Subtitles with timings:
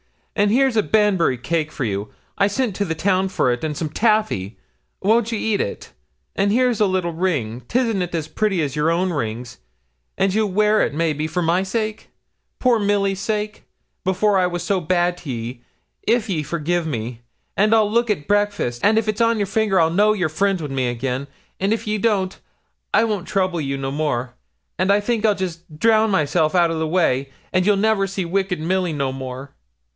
[0.35, 3.77] And here's a Banbury cake for you I sent to the town for it, and
[3.77, 4.57] some taffy
[4.99, 5.91] won't ye eat it?
[6.35, 9.59] and here's a little ring 'tisn't as pretty as your own rings;
[10.17, 12.09] and ye'll wear it, maybe, for my sake
[12.57, 13.65] poor Milly's sake,
[14.03, 15.61] before I was so bad to ye
[16.01, 17.21] if ye forgi' me;
[17.55, 20.63] and I'll look at breakfast, and if it's on your finger I'll know you're friends
[20.63, 21.27] wi' me again;
[21.59, 22.39] and if ye don't,
[22.91, 24.33] I won't trouble you no more;
[24.79, 28.25] and I think I'll just drown myself out o' the way, and you'll never see
[28.25, 29.53] wicked Milly no more.'